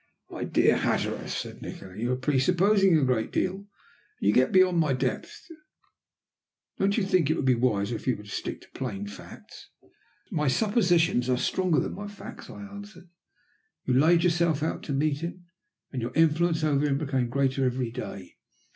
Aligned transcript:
"My 0.31 0.45
dear 0.45 0.77
Hatteras," 0.77 1.31
said 1.31 1.61
Nikola, 1.61 1.95
"you 1.95 2.11
are 2.11 2.15
presupposing 2.15 2.97
a 2.97 3.03
great 3.03 3.31
deal. 3.31 3.53
And 3.57 3.67
you 4.19 4.33
get 4.33 4.51
beyond 4.51 4.79
my 4.79 4.93
depth. 4.93 5.45
Don't 6.79 6.97
you 6.97 7.03
think 7.03 7.29
it 7.29 7.35
would 7.35 7.45
be 7.45 7.53
wiser 7.53 7.97
if 7.97 8.07
you 8.07 8.15
were 8.17 8.23
to 8.23 8.27
stick 8.29 8.61
to 8.61 8.71
plain 8.71 9.05
facts?" 9.05 9.69
"My 10.31 10.47
suppositions 10.47 11.29
are 11.29 11.37
stronger 11.37 11.79
than 11.79 11.93
my 11.93 12.07
facts," 12.07 12.49
I 12.49 12.63
answered. 12.63 13.09
"You 13.83 13.93
laid 13.93 14.23
yourself 14.23 14.63
out 14.63 14.81
to 14.85 14.91
meet 14.91 15.19
him, 15.19 15.45
and 15.91 16.01
your 16.01 16.15
influence 16.15 16.63
over 16.63 16.83
him 16.83 16.97
became 16.97 17.29
greater 17.29 17.63
every 17.63 17.91
day. 17.91 18.37